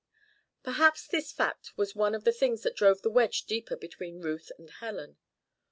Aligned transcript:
Perhaps 0.63 1.05
this 1.05 1.31
fact 1.31 1.77
was 1.77 1.95
one 1.95 2.15
of 2.15 2.23
the 2.23 2.31
things 2.31 2.63
that 2.63 2.75
drove 2.75 3.03
the 3.03 3.11
wedge 3.11 3.43
deeper 3.45 3.75
between 3.77 4.19
Ruth 4.19 4.51
and 4.57 4.67
Helen. 4.67 5.17